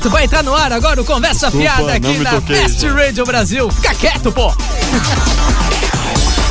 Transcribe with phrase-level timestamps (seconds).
[0.00, 2.94] quieto, vai entrar no ar agora o Conversa Desculpa, Fiada aqui na toquei, Best gente.
[2.94, 3.70] Radio Brasil.
[3.70, 4.48] Fica quieto, pô!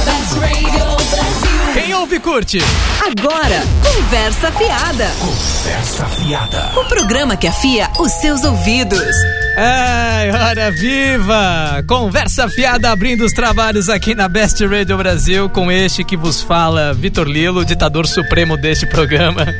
[0.06, 1.74] Best Radio Brasil.
[1.74, 2.60] Quem ouve, curte.
[3.02, 5.12] Agora, Conversa Fiada.
[5.20, 6.72] Conversa fiada.
[6.80, 9.16] O programa que afia os seus ouvidos.
[9.58, 11.84] Ai, hora viva!
[11.86, 16.94] Conversa fiada abrindo os trabalhos aqui na Best Radio Brasil com este que vos fala,
[16.94, 19.46] Vitor Lilo, ditador supremo deste programa.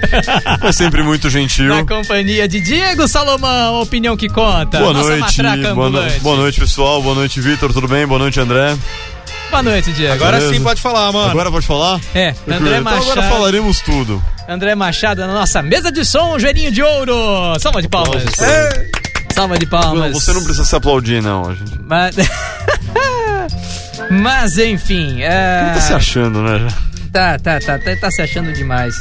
[0.64, 1.68] É sempre muito gentil.
[1.70, 4.80] Na companhia de Diego Salomão, opinião que conta.
[4.80, 5.42] Boa noite,
[5.74, 8.06] boa, no- boa noite pessoal, boa noite Vitor, tudo bem?
[8.06, 8.78] Boa noite André.
[9.50, 10.14] Boa noite, Diego.
[10.14, 10.54] Agora Beleza.
[10.54, 11.32] sim pode falar, mano.
[11.32, 12.00] Agora pode falar?
[12.14, 13.12] É, André então Machado.
[13.12, 14.24] agora falaremos tudo.
[14.48, 17.14] André Machado na nossa mesa de som, joelhinho de ouro.
[17.60, 18.24] Salva de palmas.
[18.26, 18.86] Nossa, É.
[19.40, 20.12] Salva de palmas.
[20.12, 21.80] Não, você não precisa se aplaudir não, gente.
[21.88, 22.14] Mas,
[24.12, 25.72] Mas enfim, é...
[25.76, 26.68] Tá se achando, né?
[27.14, 28.96] Tá, tá, tá, tá, tá se achando demais.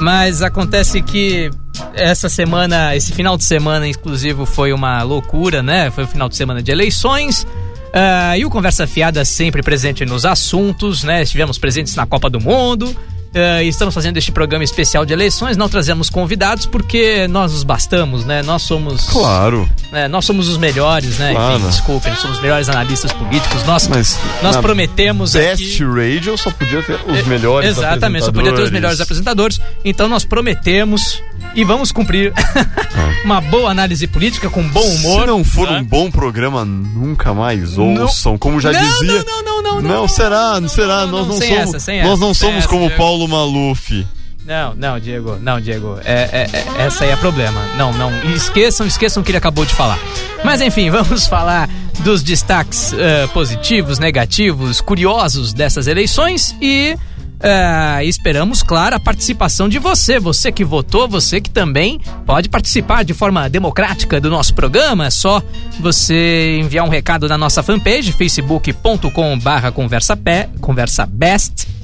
[0.00, 1.48] Mas acontece que
[1.94, 5.88] essa semana, esse final de semana exclusivo foi uma loucura, né?
[5.92, 7.46] Foi o final de semana de eleições.
[7.92, 11.22] ah, e o Conversa Fiada sempre presente nos assuntos, né?
[11.22, 12.92] Estivemos presentes na Copa do Mundo.
[13.36, 15.56] Ah, e estamos fazendo este programa especial de eleições.
[15.56, 18.42] Não trazemos convidados porque nós nos bastamos, né?
[18.42, 19.06] Nós somos.
[19.06, 19.68] Claro.
[19.92, 21.32] né, nós somos os melhores, né?
[21.32, 21.56] Claro.
[21.58, 23.62] Enfim, desculpem, nós somos os melhores analistas políticos.
[23.64, 25.84] Nós, Mas nós prometemos Best aqui.
[25.84, 29.60] Radio só podia ter os melhores Exatamente, só podia ter os melhores apresentadores.
[29.84, 31.22] Então nós prometemos
[31.54, 32.32] e vamos cumprir
[33.24, 35.20] uma boa análise política com bom humor.
[35.22, 35.78] Se não for né?
[35.78, 38.02] um bom programa, nunca mais Não.
[38.02, 39.24] ouçam, como já Não, dizia.
[39.24, 42.34] não, não, não, não, Não, será, não, será, não, nós não, não somos, nós não
[42.34, 42.96] somos como Diego.
[43.28, 44.06] Paulo Maluf.
[44.44, 45.98] Não, não, Diego, não, Diego.
[46.04, 47.60] É, é- é- essa aí é problema.
[47.76, 48.12] Não, não.
[48.32, 49.98] Esqueçam, esqueçam o que ele acabou de falar.
[50.44, 51.68] Mas enfim, vamos falar
[52.00, 56.94] dos destaques eh, positivos, negativos, curiosos dessas eleições e.
[57.40, 63.02] eh, esperamos, claro, a participação de você, você que votou, você que também pode participar
[63.02, 65.06] de forma democrática do nosso programa.
[65.06, 65.42] É só
[65.80, 70.16] você enviar um recado na nossa fanpage, facebook.com barra conversa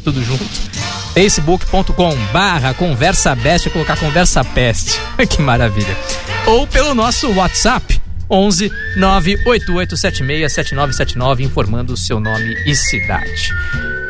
[0.03, 0.45] tudo junto
[1.15, 4.99] facebook.com barra conversa best, vou colocar conversa peste.
[5.29, 5.97] que maravilha.
[6.47, 13.51] Ou pelo nosso WhatsApp 11 98876 7979 informando o seu nome e cidade.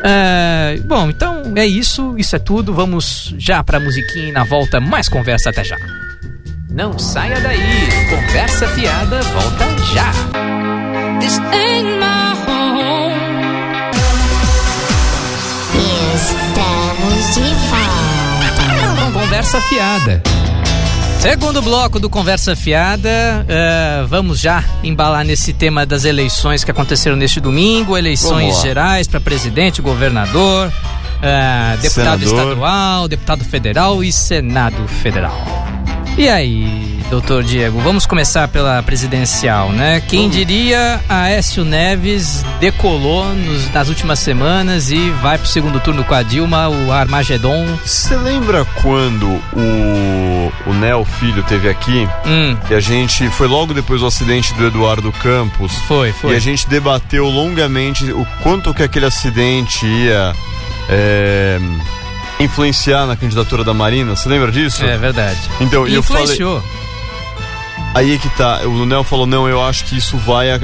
[0.05, 2.73] É, bom, então é isso, isso é tudo.
[2.73, 5.77] Vamos já pra musiquinha e na volta mais conversa até já.
[6.69, 7.59] Não saia daí,
[8.09, 10.11] conversa fiada volta já.
[11.19, 12.22] This ain't my
[19.11, 20.21] Conversa Fiada.
[21.19, 23.09] Segundo bloco do Conversa Fiada,
[23.47, 29.19] eh, vamos já embalar nesse tema das eleições que aconteceram neste domingo, eleições gerais para
[29.19, 30.71] presidente, governador,
[31.23, 32.51] eh, deputado Senador.
[32.51, 35.35] estadual, deputado federal e Senado Federal.
[36.15, 39.99] E aí, doutor Diego, vamos começar pela presidencial, né?
[40.07, 46.13] Quem diria Aécio Neves decolou nos- nas últimas semanas e vai pro segundo turno com
[46.13, 47.65] a Dilma, o Armagedon.
[47.83, 52.07] Você lembra quando o, o Nel Filho teve aqui?
[52.27, 55.73] Hum, E a gente foi logo depois do acidente do Eduardo Campos.
[55.87, 56.33] foi, foi.
[56.33, 60.31] E a gente debateu longamente o quanto que aquele acidente ia
[60.89, 61.59] é,
[62.39, 64.15] influenciar na candidatura da Marina.
[64.15, 64.83] Você lembra disso?
[64.83, 65.39] É verdade.
[65.59, 66.23] Então, e eu falei.
[66.23, 66.63] Influenciou.
[67.93, 68.61] Aí é que tá.
[68.65, 70.59] O Nel falou: não, eu acho que isso vai é,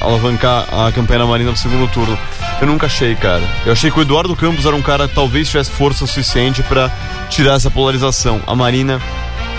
[0.00, 2.16] alavancar a campanha da Marina pro segundo turno.
[2.60, 3.42] Eu nunca achei, cara.
[3.66, 6.90] Eu achei que o Eduardo Campos era um cara que talvez tivesse força suficiente pra
[7.28, 8.40] tirar essa polarização.
[8.46, 9.00] A Marina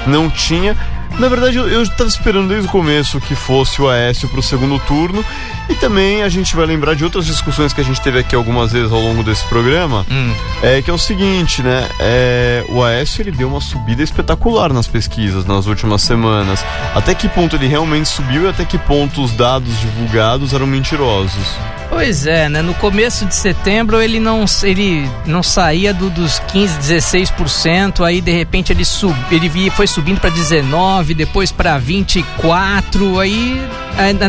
[0.07, 0.78] não tinha.
[1.19, 4.79] Na verdade, eu, eu tava esperando desde o começo que fosse o Aécio pro segundo
[4.79, 5.25] turno.
[5.69, 8.72] E também a gente vai lembrar de outras discussões que a gente teve aqui algumas
[8.72, 10.05] vezes ao longo desse programa.
[10.11, 11.88] Hum, É que é o seguinte, né?
[11.99, 16.63] É, o Aécio ele deu uma subida espetacular nas pesquisas nas últimas semanas.
[16.94, 21.55] Até que ponto ele realmente subiu e até que ponto os dados divulgados eram mentirosos.
[21.89, 22.61] Pois é, né?
[22.61, 28.31] No começo de setembro ele não, ele não saía do- dos 15, 16%, aí de
[28.31, 33.61] repente ele, sub, ele foi subindo para 19, depois para 24, aí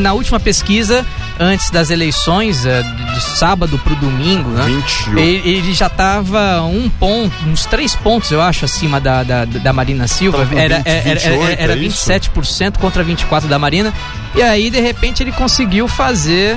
[0.01, 1.05] na- última pesquisa
[1.41, 4.65] antes das eleições, eh, do sábado pro domingo, né?
[4.65, 5.19] 21.
[5.19, 10.07] Ele, já tava um ponto, uns três pontos, eu acho, acima da, da, da Marina
[10.07, 10.47] Silva.
[10.55, 12.11] Era, 20, era, era, 28, era é isso?
[12.11, 13.93] 27% contra 24% da Marina.
[14.35, 16.57] E aí, de repente, ele conseguiu fazer.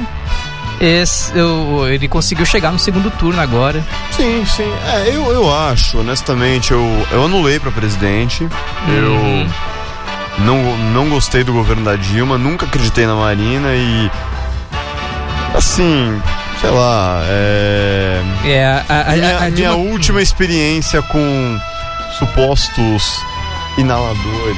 [0.79, 3.81] Esse, o- ele conseguiu chegar no segundo turno agora.
[4.11, 4.69] Sim, sim.
[4.93, 8.43] É, eu, eu acho, honestamente, eu, eu anulei pra presidente.
[8.43, 9.41] Uhum.
[9.43, 9.47] Eu
[10.39, 14.09] não, não gostei do governo da Dilma, nunca acreditei na Marina e.
[15.53, 16.21] Assim,
[16.59, 18.21] sei lá, é.
[18.43, 21.59] É, a, a, minha, a minha Dilma- última experiência com
[22.19, 23.19] supostos
[23.77, 24.57] inaladores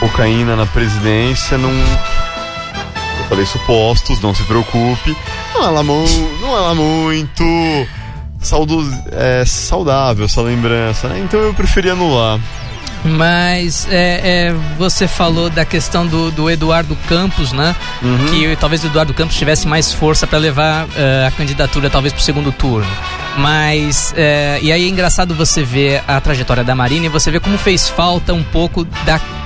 [0.00, 1.70] cocaína na presidência, não.
[1.70, 5.16] Eu falei supostos, não se preocupe.
[5.54, 7.44] Não é lá, mu- não é lá muito
[8.40, 11.20] saudo, é, saudável essa lembrança, né?
[11.24, 12.38] Então eu preferi anular.
[13.04, 17.74] Mas é, é, você falou da questão do, do Eduardo Campos, né?
[18.00, 18.26] Uhum.
[18.26, 22.20] Que talvez o Eduardo Campos tivesse mais força para levar eh, a candidatura talvez para
[22.20, 22.86] o segundo turno.
[23.36, 27.40] Mas eh, e aí é engraçado você ver a trajetória da Marina e você ver
[27.40, 29.41] como fez falta um pouco daquele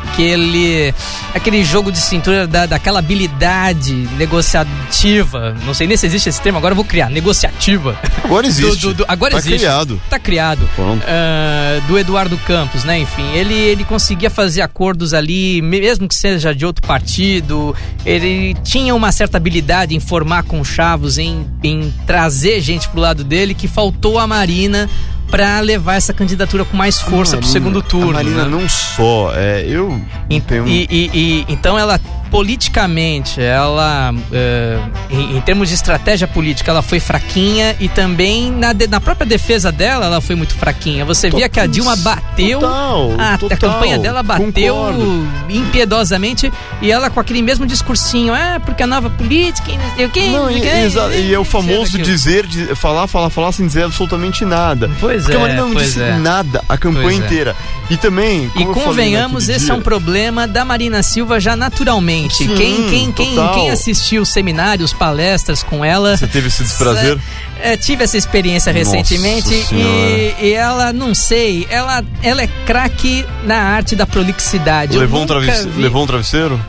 [1.34, 5.56] aquele jogo de cintura da, daquela habilidade negociativa.
[5.64, 6.58] Não sei nem se existe esse termo.
[6.58, 7.98] Agora eu vou criar negociativa.
[8.24, 8.80] Agora existe.
[8.80, 9.58] Do- do- do- agora tá existe.
[9.58, 10.00] criado.
[10.08, 10.68] Tá criado.
[10.74, 11.02] Pronto.
[11.06, 12.98] Ah, do Eduardo Campos, né?
[12.98, 17.74] Enfim, ele, ele conseguia fazer acordos ali, mesmo que seja de outro partido.
[18.04, 23.54] Ele tinha uma certa habilidade em formar conchavos, em, em trazer gente pro lado dele,
[23.54, 24.88] que faltou a Marina
[25.30, 28.10] pra levar essa candidatura com mais força pro Marina- segundo turno.
[28.10, 28.48] A Marina né?
[28.50, 30.00] não só, é, eu
[30.30, 30.66] E, tenho...
[30.66, 32.00] e- e- e- então ela
[32.30, 34.78] politicamente, ela eh,
[35.10, 39.26] em, em termos de estratégia política, ela foi fraquinha e também na, de- na própria
[39.26, 41.04] defesa dela, ela foi muito fraquinha.
[41.04, 45.28] Você via que a Dilma bateu, Total, a, a total, campanha dela bateu concordo.
[45.48, 50.06] impiedosamente e ela com aquele mesmo discursinho, é porque a nova política, e não sei
[50.06, 53.84] o Não, e, exa- e é o famoso dizer, de, falar, falar, falar sem dizer
[53.84, 54.90] absolutamente nada.
[55.00, 56.16] Pois Porque é, a Marina não disse é.
[56.18, 57.24] nada a campanha Pois é.
[57.24, 57.56] inteira.
[57.88, 58.46] E também.
[58.56, 62.15] E falei convenhamos, esse dia- é um problema da Marina Silva já naturalmente.
[62.30, 63.54] Sim, quem, quem, quem, total.
[63.54, 66.16] quem assistiu seminários, palestras com ela.
[66.16, 67.18] Você teve esse desprazer?
[67.60, 73.24] É, tive essa experiência Nossa recentemente e, e ela, não sei, ela, ela é craque
[73.44, 74.96] na arte da prolixidade.
[74.98, 76.60] Levou um, travesse- vi- levou um travesseiro?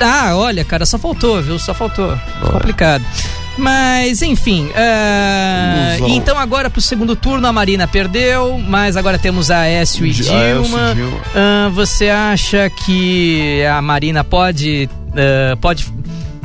[0.00, 1.58] Ah, olha, cara, só faltou, viu?
[1.58, 2.08] Só faltou.
[2.42, 2.50] Olha.
[2.52, 3.04] Complicado.
[3.58, 4.70] Mas, enfim.
[5.98, 6.08] Ilusão.
[6.16, 10.12] então, agora pro segundo turno, a Marina perdeu, mas agora temos a Aécio e e
[10.12, 10.96] Dilma.
[11.34, 14.88] Ah, você acha que a Marina pode.
[15.14, 15.86] ah, pode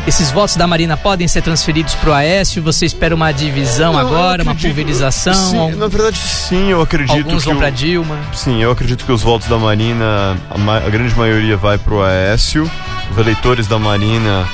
[0.06, 2.62] esses votos da Marina podem ser transferidos pro Aécio?
[2.62, 5.34] Você espera uma divisão Não, agora, uma pulverização?
[5.34, 7.46] Sim, na verdade, sim, eu acredito Alguns que.
[7.48, 8.18] vão o- pra Dilma.
[8.34, 12.04] Sim, eu acredito que os votos da Marina, a, ma- a grande maioria vai pro
[12.04, 12.70] Aécio.
[13.12, 14.46] Os eleitores da Marina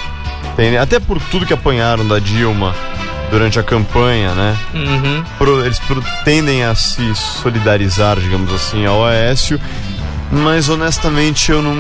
[0.82, 2.76] até por tudo que apanharam da Dilma
[3.32, 4.58] durante a campanha, né?
[4.74, 5.24] Uhum.
[5.38, 9.60] pro- eles pro- tendem a se solidarizar, digamos assim, ao Aécio.
[10.32, 11.74] Mas honestamente eu não,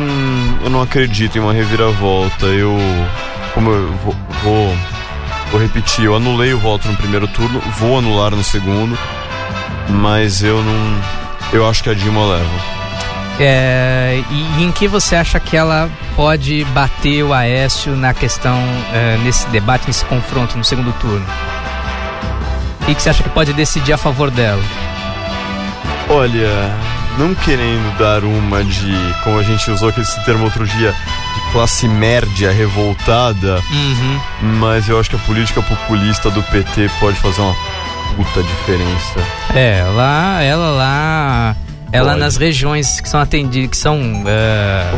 [0.63, 2.45] eu não acredito em uma reviravolta.
[2.47, 2.77] Eu,
[3.53, 4.75] como eu vou, vou,
[5.51, 8.97] vou repetir, eu anulei o voto no primeiro turno, vou anular no segundo,
[9.89, 11.01] mas eu não,
[11.53, 12.78] eu acho que a Dilma leva.
[13.39, 18.57] É, e, e em que você acha que ela pode bater o Aécio na questão,
[18.93, 21.25] é, nesse debate, nesse confronto no segundo turno?
[22.81, 24.61] O que, você acha que pode decidir a favor dela?
[26.09, 26.71] Olha,
[27.17, 28.93] não querendo dar uma de,
[29.23, 34.19] como a gente usou esse termo outro dia, de classe média revoltada, Uhum.
[34.59, 37.55] mas eu acho que a política populista do PT pode fazer uma
[38.15, 39.19] puta diferença.
[39.53, 41.55] É, ela, ela lá.
[41.91, 42.19] Ela Pode.
[42.19, 43.99] nas regiões que são atendidas, que são.
[44.25, 44.91] é,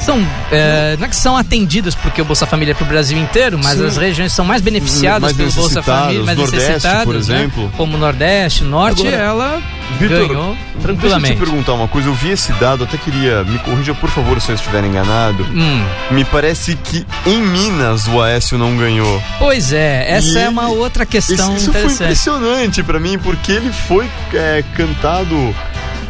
[0.00, 0.18] são
[0.52, 3.78] é, não é que são atendidas porque o Bolsa Família é pro Brasil inteiro, mas
[3.78, 3.86] Sim.
[3.86, 7.20] as regiões são mais beneficiadas Mais pelo Bolsa Família, mais Nordeste, necessitadas, por né?
[7.20, 7.72] exemplo.
[7.76, 9.62] Como Nordeste, Norte, Agora, ela
[9.98, 11.34] Vitor, ganhou Deixa eu tranquilamente.
[11.34, 14.50] te perguntar uma coisa, eu vi esse dado, até queria, me corrija por favor se
[14.50, 15.42] eu estiver enganado.
[15.44, 19.22] Hum, Me parece que em Minas o Aécio não ganhou.
[19.38, 22.02] pois é, essa E é uma outra Isso, questão isso foi interessante.
[22.02, 25.54] impressionante pra mim, porque ele foi é, cantado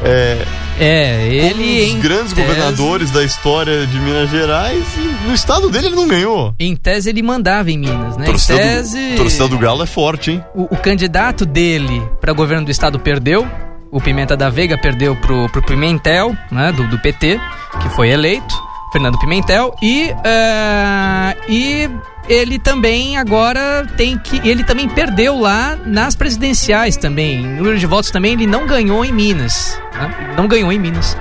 [0.04, 0.44] é,
[0.78, 5.34] É, ele um em dos grandes tese- governadores da história de Minas Gerais e no
[5.34, 6.54] estado dele ele não ganhou.
[6.58, 8.24] Em tese ele mandava em Minas, né?
[8.24, 10.44] Em Torcida, tese, do, torcida do Galo é forte, hein?
[10.54, 13.46] o, o candidato dele para governo do estado perdeu.
[13.90, 16.72] O Pimenta da Veiga perdeu pro, pro Pimentel, né?
[16.72, 17.38] Do, do PT,
[17.80, 18.52] que foi eleito.
[18.92, 19.72] Fernando Pimentel.
[19.80, 21.90] E, eh, e
[22.28, 24.46] ele também agora tem que.
[24.48, 27.40] Ele também perdeu lá nas presidenciais também.
[27.40, 29.78] Em número de votos também, ele não ganhou em Minas.
[29.92, 30.34] né?
[30.36, 31.16] Não ganhou em Minas.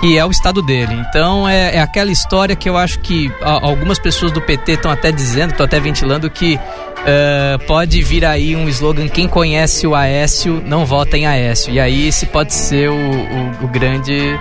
[0.00, 0.94] Que é o estado dele.
[1.08, 5.10] Então é, é aquela história que eu acho que algumas pessoas do PT estão até
[5.10, 6.58] dizendo, estão até ventilando que
[7.06, 11.72] eh, pode vir aí um slogan: quem conhece o Aécio não vota em Aécio.
[11.72, 14.38] E aí esse pode ser o, o- o grande.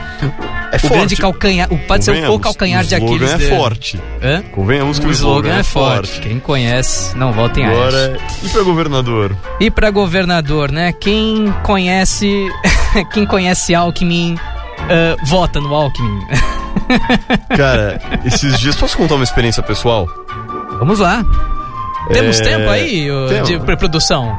[0.71, 1.71] É o grande calcanhar.
[1.71, 3.21] o- Pode ser o, o calcanhar de O Aquiles.
[3.31, 4.01] slogan é forte.
[4.21, 4.41] Hã?
[4.51, 6.19] Convenhamos que O slogan é forte.
[6.21, 7.81] Quem conhece não vota em Aécio.
[7.83, 9.35] Agora, e pra governador?
[9.59, 10.91] E pra governador, né?
[10.93, 12.47] Quem conhece.
[13.13, 14.35] quem conhece Alckmin.
[14.79, 16.19] ah, vota no Alckmin.
[17.55, 20.07] Cara, esses dias, posso contar uma experiência pessoal?
[20.79, 21.25] vamos lá.
[22.11, 23.07] Temos É, tempo aí
[23.45, 24.35] de pré-produção?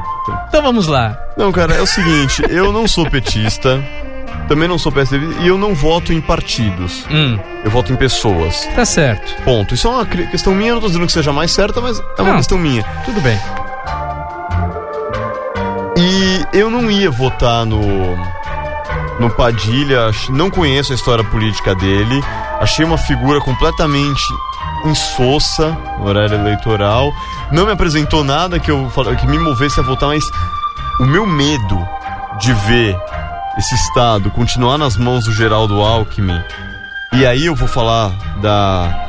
[0.48, 1.16] Então vamos lá.
[1.37, 3.82] Não, cara, é o seguinte, eu não sou petista,
[4.48, 7.04] também não sou PSDB e eu não voto em partidos.
[7.10, 8.66] Hum, Eu voto em pessoas.
[8.75, 9.42] tá certo.
[9.42, 9.75] Ponto.
[9.75, 12.30] Isso é uma questão minha, não tô dizendo que seja mais certa, mas é uma
[12.30, 12.37] Não.
[12.38, 12.82] questão minha.
[13.04, 13.38] Tudo bem.
[15.96, 18.16] E eu não ia votar no
[19.18, 22.22] no Padilha, não conheço a história política dele.
[22.60, 24.22] Achei uma figura completamente
[24.90, 27.12] insossa no horário eleitoral.
[27.52, 30.25] Não me apresentou nada que eu que me movesse a votar, mas
[31.00, 31.78] o meu medo
[32.38, 32.97] de ver
[33.57, 36.40] esse estado continuar nas mãos do Geraldo Alckmin.
[37.12, 39.07] E aí eu vou falar da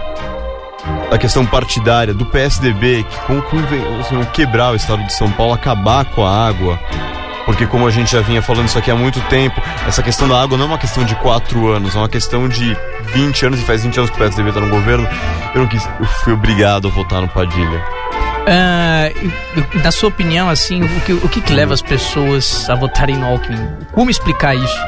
[1.12, 6.06] a questão partidária do PSDB, que com, com quebrar o estado de São Paulo, acabar
[6.06, 6.80] com a água.
[7.46, 10.40] Porque como a gente já vinha falando isso aqui há muito tempo, essa questão da
[10.42, 12.78] água não é uma questão de 4 anos, é uma questão de
[13.14, 15.08] 20 anos, e faz 20 anos que o PSDB está no governo.
[15.56, 17.84] Eu não quis, eu fui obrigado a votar no Padilha.
[19.16, 23.16] E- na sua opinião, assim, o que, o que, que leva as pessoas a votarem
[23.18, 23.70] no Alckmin?
[23.92, 24.80] Como explicar isso?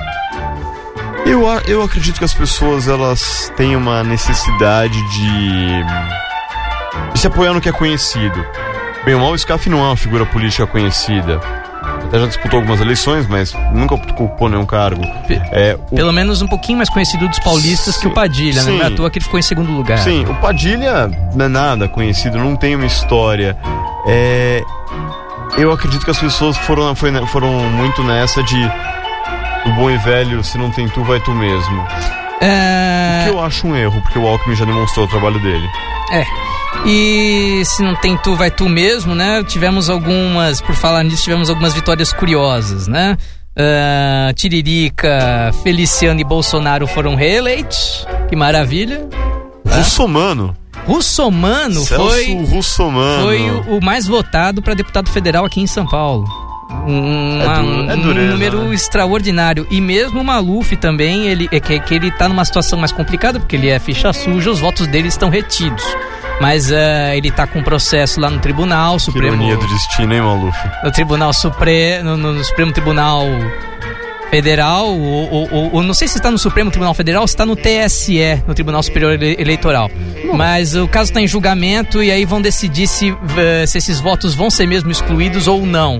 [1.25, 5.83] Eu, eu acredito que as pessoas elas têm uma necessidade de,
[7.13, 8.45] de se apoiar no que é conhecido.
[9.05, 11.39] Bem, o mal, Scaff não é uma figura política conhecida.
[12.05, 15.01] Até já disputou algumas eleições, mas nunca ocupou nenhum cargo.
[15.51, 18.77] É, o- Pelo menos um pouquinho mais conhecido dos paulistas que o Sim, Padilha, né?
[18.79, 18.95] É à sim.
[18.95, 19.99] toa que ele ficou em segundo lugar.
[19.99, 23.55] Sim, o Padilha não é nada conhecido, não tem uma história.
[24.07, 24.61] É,
[25.57, 28.71] eu acredito que as pessoas foram, foi- foram muito nessa de
[29.63, 31.85] do bom e velho, se não tem tu, vai tu mesmo.
[32.41, 35.67] É, Que eu acho um erro, porque o Alckmin já demonstrou o trabalho dele.
[36.11, 36.25] é.
[36.85, 39.43] E se não tem tu, vai tu mesmo, né?
[39.43, 43.17] Tivemos algumas, por falar nisso, tivemos algumas vitórias curiosas, né?
[43.55, 48.07] Ah, Tiririca, Feliciano e Bolsonaro foram reeleitos.
[48.29, 49.05] Que maravilha.
[49.67, 50.55] Russomano.
[50.87, 53.23] Russomano Celso foi, Russomano.
[53.23, 56.25] foi o, o mais votado para deputado federal aqui em São Paulo.
[56.87, 58.73] Um, É du- é um dureza, número né?
[58.73, 59.67] extraordinário.
[59.69, 63.39] E mesmo o Maluf também, ele, é que, que ele tá numa situação mais complicada,
[63.39, 65.83] porque ele é ficha suja, os votos dele estão retidos.
[66.41, 69.27] Mas eh, ele tá com um processo lá no Tribunal Que Supremo.
[69.35, 70.57] ironia do destino, hein, Maluf?
[70.83, 72.17] No Tribunal Supremo.
[72.17, 73.25] No, no Supremo Tribunal
[74.29, 77.33] Federal, ou, ou- ou- ou não sei se está no Supremo Tribunal Federal ou se
[77.33, 79.91] está no TSE, no Tribunal Superior Ele- Eleitoral.
[80.33, 84.33] Mas o caso está em julgamento e aí vão decidir se, eh, se esses votos
[84.33, 85.99] vão ser mesmo excluídos ou não.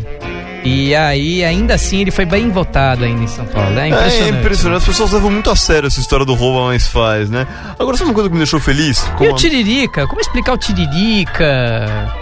[0.64, 3.78] E aí, ainda assim, ele foi bem votado ainda em São Paulo.
[3.80, 4.22] É impressionante.
[4.36, 4.78] É impressionante.
[4.82, 7.48] As pessoas levam muito a sério essa história do rouba mais faz, né?
[7.80, 9.00] Agora, sabe uma coisa que me deixou feliz?
[9.04, 10.06] E Como o Tiririca?
[10.08, 12.14] Como explicar o Tiririca?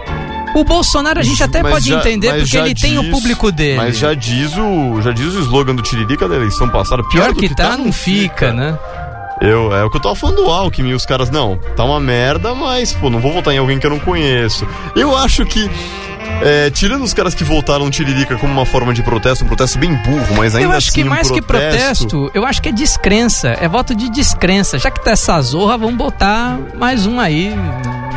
[0.55, 3.51] O Bolsonaro a gente até Mas pode já- entender porque ele tem o diz- público
[3.51, 3.77] dele.
[3.77, 7.03] Mas já diz o, já diz o slogan do Tiririca da eleição passada.
[7.03, 8.77] Pior, Pior do que tá, não fica, né?
[9.41, 12.53] Eu, é o que eu tava falando do Alckmin, os caras, não, tá uma merda,
[12.53, 14.67] mas, pô, não vou votar em alguém que eu não conheço.
[14.95, 15.69] Eu acho que,
[16.41, 19.77] é, tirando os caras que votaram no Tiririca como uma forma de protesto, um protesto
[19.77, 22.69] bem burro, mas ainda eu acho assim que um mais que protesto, eu acho que
[22.69, 23.49] é descrença.
[23.49, 24.77] É voto de descrença.
[24.77, 27.53] Já que tá essa zorra, vamos botar mais um aí.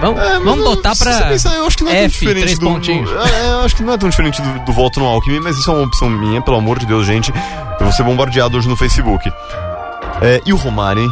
[0.00, 1.12] Vamos, É, vamos botar se pra.
[1.12, 3.10] você pensar, eu acho que não é tão F, diferente três do, pontinhos.
[3.10, 5.70] é, eu acho que não é tão diferente do, do voto no Alckmin, mas isso
[5.70, 7.32] é uma opção minha, pelo amor de Deus, gente.
[7.32, 9.30] Eu vou ser bombardeado hoje no Facebook.
[10.20, 11.10] É, e o Romário, hein?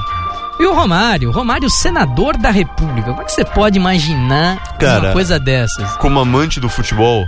[0.60, 1.30] E o Romário?
[1.30, 3.08] Romário, senador da República.
[3.08, 5.96] Como é que você pode imaginar Cara, uma coisa dessas?
[5.96, 7.26] Como amante do futebol,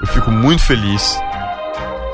[0.00, 1.18] eu fico muito feliz.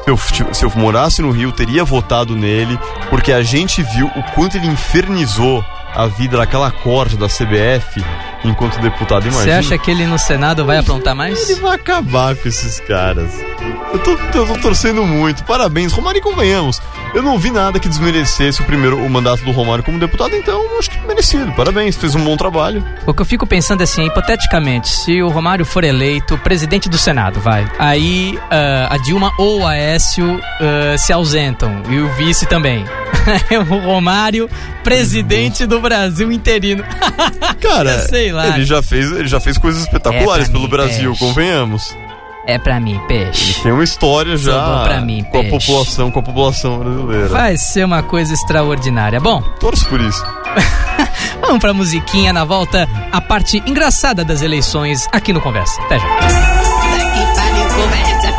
[0.03, 2.79] Se eu, se eu morasse no Rio, teria votado nele,
[3.11, 5.63] porque a gente viu o quanto ele infernizou
[5.95, 8.03] a vida daquela corte da CBF
[8.49, 9.23] enquanto deputado.
[9.23, 9.59] Você Imagina.
[9.59, 11.49] acha que ele no Senado vai aprontar mais?
[11.49, 13.31] Ele vai acabar com esses caras.
[13.93, 15.45] Eu tô, eu tô torcendo muito.
[15.45, 16.81] Parabéns, Romário, e convenhamos.
[17.15, 20.63] Eu não vi nada que desmerecesse o primeiro o mandato do Romário como deputado, então
[20.63, 21.51] eu acho que merecido.
[21.53, 22.85] Parabéns, fez um bom trabalho.
[23.07, 26.99] O que eu fico pensando é assim, hipoteticamente, se o Romário for eleito presidente do
[26.99, 27.67] Senado, vai.
[27.79, 31.83] Aí ah, a Dilma ou o Aécio ah, se ausentam.
[31.89, 32.85] E o vice também.
[33.71, 34.49] o Romário,
[34.85, 36.85] presidente do Brasil interino.
[37.61, 38.36] Cara, Sei lá.
[38.45, 41.25] Ele já fez, ele já fez coisas espetaculares É pelo mim, Brasil, peixe.
[41.25, 41.97] convenhamos.
[42.49, 43.61] É pra mim, peixe.
[43.63, 45.67] Tem uma história já pra mim, com a peixe.
[45.67, 47.29] população, com a população brasileira.
[47.29, 49.19] Vai ser uma coisa extraordinária.
[49.19, 50.25] Bom, Torço por isso.
[51.41, 55.81] vamos pra musiquinha na volta, a parte engraçada das eleições aqui no Conversa.
[55.83, 56.07] Até já.
[56.07, 56.21] Que
[57.37, 58.33] pariu, conversa,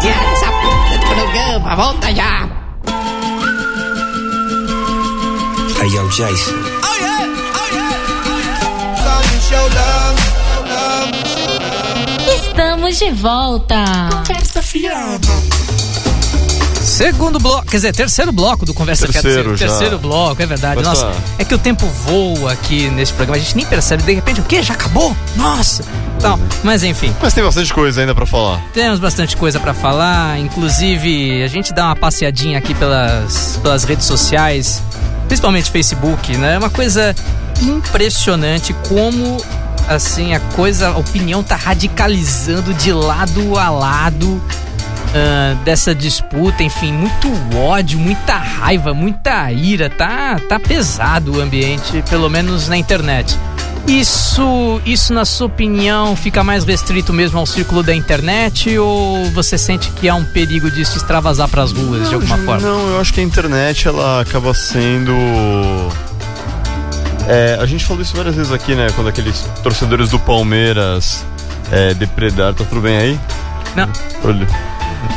[12.35, 13.75] Estamos de volta.
[14.11, 15.27] Conversa fiada.
[16.81, 19.21] Segundo bloco, quer dizer, terceiro bloco do Conversa Fiada.
[19.21, 19.67] Terceiro já.
[19.67, 20.75] Terceiro bloco, é verdade.
[20.77, 21.13] Mas Nossa, tá.
[21.37, 24.03] é que o tempo voa aqui nesse programa, a gente nem percebe.
[24.03, 24.61] De repente, o quê?
[24.63, 25.15] Já acabou?
[25.35, 25.83] Nossa!
[26.19, 26.39] tal.
[26.63, 28.59] Mas enfim, Mas tem bastante coisa ainda pra falar.
[28.73, 30.39] temos bastante coisa pra falar.
[30.39, 34.81] Inclusive, a gente dá uma passeadinha aqui pelas, pelas redes sociais,
[35.27, 36.55] principalmente Facebook, né?
[36.55, 37.15] É uma coisa
[37.61, 39.37] impressionante como
[39.87, 44.41] assim a coisa, a opinião tá radicalizando de lado a lado.
[45.15, 52.03] ah, dessa disputa, enfim, muito ódio, muita raiva, muita ira, tá, tá pesado o ambiente,
[52.09, 53.37] pelo menos na internet.
[53.87, 59.57] Isso, isso na sua opinião fica mais restrito mesmo ao círculo da internet ou você
[59.57, 62.67] sente que há um perigo disso extravasar pras ruas de alguma forma?
[62.67, 65.13] Não, eu acho que a internet ela acaba sendo.
[67.29, 68.87] É, a gente falou isso várias vezes aqui, né?
[68.93, 71.25] Quando aqueles torcedores do Palmeiras
[71.71, 72.53] é, depredaram.
[72.53, 73.19] Tá tudo bem aí?
[73.73, 73.89] Não.
[74.25, 74.47] Olha.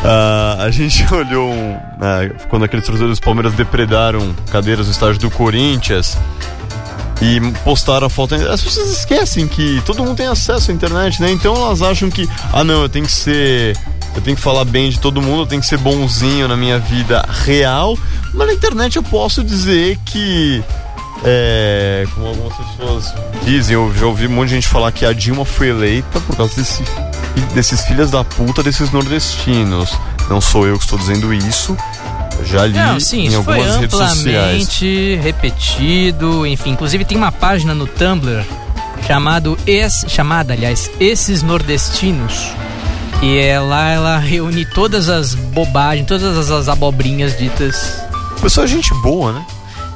[0.05, 5.21] Ah, a gente olhou um, ah, quando aqueles torcedores do Palmeiras depredaram cadeiras no estádio
[5.21, 6.17] do Corinthians
[7.21, 8.35] e postaram a foto.
[8.35, 11.31] As pessoas esquecem que todo mundo tem acesso à internet, né?
[11.31, 13.77] Então elas acham que, ah não, eu tenho que ser.
[14.15, 16.79] Eu tenho que falar bem de todo mundo, eu tenho que ser bonzinho na minha
[16.79, 17.97] vida real.
[18.35, 20.63] Mas na internet eu posso dizer que.
[21.23, 25.13] É, como algumas pessoas dizem, eu já ouvi um monte de gente falar que a
[25.13, 26.83] Dilma foi eleita por causa desse,
[27.53, 29.93] desses filhos da puta desses nordestinos.
[30.31, 31.77] Não sou eu que estou dizendo isso.
[32.45, 34.19] Já li Não, sim, em algumas redes sociais.
[34.27, 38.45] amplamente repetido, enfim, inclusive tem uma página no Tumblr
[39.07, 42.49] chamado es, chamada, aliás, Esses Nordestinos.
[43.23, 48.03] E é lá ela reúne todas as bobagens, todas as, as abobrinhas ditas
[48.41, 49.45] Pessoa gente boa, né?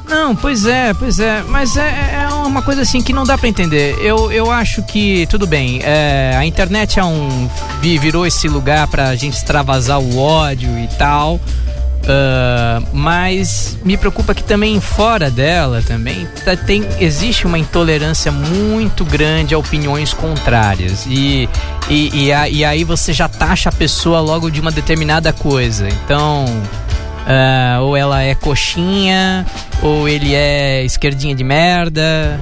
[0.07, 3.49] Não, pois é, pois é, mas é, é uma coisa assim que não dá pra
[3.49, 3.97] entender.
[3.99, 7.49] Eu, eu acho que, tudo bem, é, a internet é um.
[7.81, 11.39] vi- virou esse lugar pra gente extravasar o ódio e tal.
[12.07, 19.03] Ah, mas me preocupa que também fora dela também tá- tem, existe uma intolerância muito
[19.05, 21.05] grande a opiniões contrárias.
[21.09, 21.49] E,
[21.89, 25.87] e, e, a- e aí você já taxa a pessoa logo de uma determinada coisa.
[25.87, 26.45] Então.
[27.27, 29.43] Ah, ou ela é coxinha,
[29.81, 32.39] ou ele é esquerdinha de merda.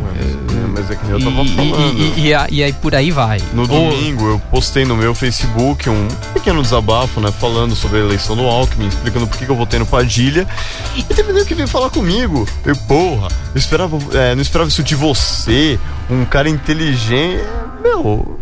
[0.73, 1.99] Mas é que eu tava falando.
[1.99, 3.39] e- e- e aí por aí vai.
[3.53, 7.31] No domingo eu postei no meu Facebook um pequeno desabafo, né?
[7.31, 10.47] Falando sobre a eleição do Alckmin, explicando por que eu votei no Padilha.
[10.95, 12.47] E teve nego que veio falar comigo.
[12.65, 17.43] Eu, porra, eu esperava, é, não esperava isso de você, um cara inteligente.
[17.83, 18.39] Meu,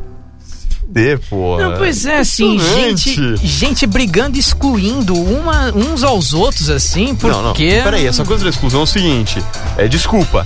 [0.91, 1.69] fuder, porra.
[1.69, 7.35] Não, pois é, assim, gente, gente brigando, excluindo uma, uns aos outros, assim, porque...
[7.35, 9.41] Não, não, peraí, essa coisa da exclusão é o seguinte:
[9.77, 10.45] é, desculpa.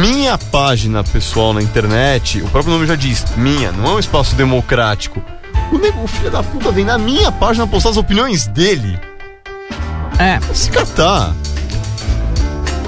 [0.00, 4.34] Minha página pessoal na internet, o próprio nome já diz, minha, não é um espaço
[4.34, 5.22] democrático.
[5.70, 8.98] O, nego, o filho da puta vem na minha página postar as opiniões dele.
[10.18, 11.34] É, Se catar.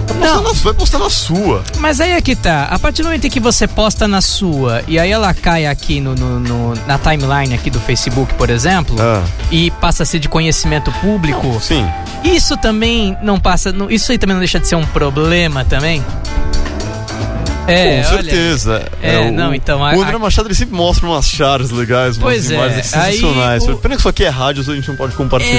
[0.06, 0.42] Vai postar, Não.
[0.42, 1.64] na, vai postar na sua.
[1.78, 4.82] mas aí é que tá, a partir do momento em que você posta na sua,
[4.88, 8.96] e aí ela cai aqui no, no- no- na timeline aqui do Facebook, por exemplo,
[9.00, 11.86] Ah, e passa a ser de conhecimento público, sim.
[12.24, 13.72] Isso também não passa.
[13.90, 16.04] Isso aí também não deixa de ser um problema também?
[17.66, 18.88] É, Com olha, certeza.
[19.02, 22.50] É, o, não, então, a- O André Machado ele sempre mostra umas chaves legais, umas
[22.50, 23.62] é, imagens aí sensacionais.
[23.68, 25.54] o- Pena que isso aqui é rádio, a gente não pode compartilhar.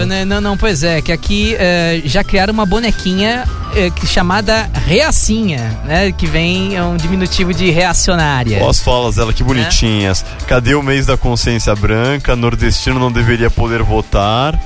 [0.00, 3.44] É, né, não, não, pois é, que aqui é, já criaram uma bonequinha
[3.74, 6.12] é, que- chamada Reacinha, né?
[6.12, 8.58] Que vem é um diminutivo de reacionária.
[8.62, 10.24] Ó, as falas dela, que bonitinhas.
[10.46, 12.34] Cadê o mês da consciência branca?
[12.36, 14.58] Nordestino não deveria poder votar.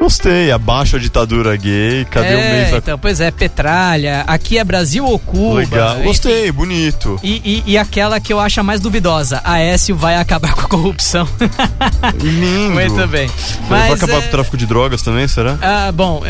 [0.00, 2.04] Gostei, abaixo a ditadura gay.
[2.04, 2.78] Cadê o é, mês da.
[2.78, 5.56] então, pois é, Petralha, aqui é Brasil ou Cuba.
[5.56, 6.04] Legal, enfim.
[6.04, 7.18] gostei, bonito.
[7.22, 10.68] E, e, e aquela que eu acho a mais duvidosa, Aécio vai acabar com a
[10.68, 11.28] corrupção.
[12.14, 12.74] Lindo.
[12.74, 13.28] Muito bem.
[13.68, 15.58] Vai Mas, acabar é, com o tráfico de drogas também, será?
[15.60, 16.22] Ah, bom.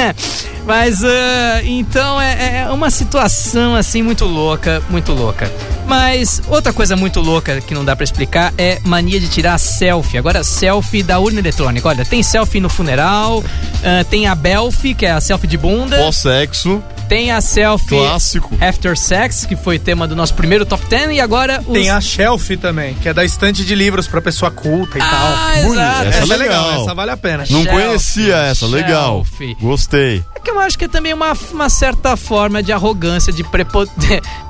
[0.66, 5.50] Mas ah, então é, é uma situação assim muito louca, muito louca.
[5.86, 10.16] Mas outra coisa muito louca que não dá pra explicar é mania de tirar selfie.
[10.18, 11.86] Agora selfie da urna eletrônica.
[11.88, 13.42] Olha, tem selfie no funeral,
[13.84, 18.56] ah, tem a Belfie, que é a selfie de bunda, Pós-sexo, tem a selfie clássico.
[18.60, 22.00] After Sex, que foi tema do nosso primeiro top 10 e agora os Tem a
[22.00, 25.10] Shelf também, que é da estante de livros pra pessoa culta e Ah,
[25.54, 25.72] tal.
[25.72, 26.08] Exato.
[26.08, 26.64] essa Essa é legal.
[26.68, 27.44] legal, essa vale a pena.
[27.50, 29.24] Não Shelf, conhecia essa, legal.
[29.38, 29.56] shelf.
[29.60, 30.24] Gostei.
[30.42, 33.86] Que eu acho que é também uma, uma certa forma de arrogância, de, prepo,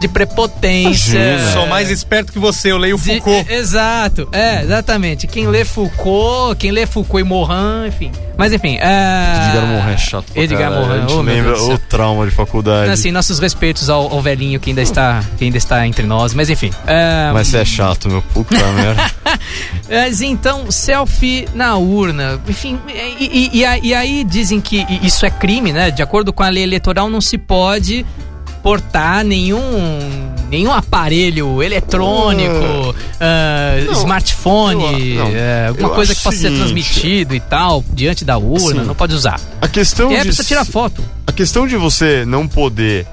[0.01, 1.19] de, prepotência.
[1.19, 1.53] Imagina.
[1.53, 3.47] Sou mais esperto que você, eu leio De- Foucault.
[3.51, 5.27] é, exato, é, exatamente.
[5.27, 8.11] Quem lê Foucault, quem lê Foucault e Morin, enfim.
[8.39, 8.79] Mas enfim.
[8.81, 9.49] É...
[9.49, 10.73] Edgar Morin é chato Edgar.
[10.73, 12.91] Morin, A gente oh, lembra o trauma de faculdade.
[12.91, 16.49] Assim, nossos respeitos ao, ao velhinho que ainda está, que ainda está entre nós, mas
[16.49, 16.71] enfim.
[16.87, 19.11] é, Mas você é chato, meu puta merda.
[19.89, 22.79] Mas então, selfie na urna, enfim,
[23.19, 25.82] e, e- e aí dizem que isso é crime, né?
[25.91, 28.05] De acordo com a lei eleitoral, não se pode
[28.63, 29.59] portar nenhum,
[30.49, 36.59] nenhum aparelho eletrônico, ah, Não, smartphone, eu- não, eh, alguma coisa que possa ser seguinte.
[36.61, 38.87] transmitido e tal, diante da urna, Sim.
[38.87, 39.41] não pode usar.
[39.61, 41.03] A questão de precisa tirar foto.
[41.27, 43.05] A questão de você não poder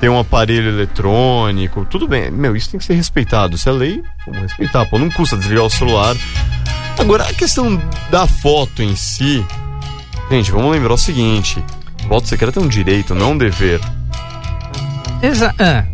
[0.00, 2.30] ter um aparelho eletrônico, tudo bem.
[2.30, 3.58] Meu, isso tem que ser respeitado.
[3.58, 4.86] Se é lei, vamos respeitar.
[4.86, 6.16] Pô, não custa desligar o celular.
[6.98, 9.44] Agora, a questão da foto em si.
[10.30, 11.62] Gente, vamos lembrar o seguinte:
[12.08, 13.80] voto secreto é um direito, não um dever.
[15.22, 15.84] Exa ah.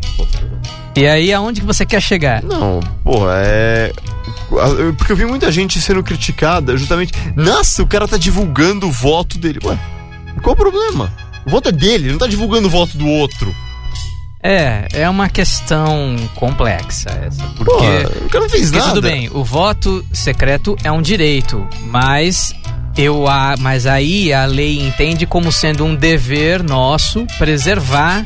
[0.94, 2.42] E aí, aonde que você quer chegar?
[2.42, 3.92] Não, porra, é.
[4.98, 7.12] Porque eu vi muita gente sendo criticada justamente.
[7.34, 9.58] Nossa, o cara tá divulgando o voto dele.
[9.64, 9.78] Ué,
[10.42, 11.10] qual o problema?
[11.46, 13.54] O voto é dele, ele não tá divulgando o voto do outro.
[14.42, 18.24] É, é uma questão complexa essa, Pô, porque...
[18.24, 18.94] o cara não fez Porque nada.
[18.94, 22.52] tudo bem, o voto secreto é um direito, mas
[22.96, 28.24] eu a, mas aí a lei entende como sendo um dever nosso preservar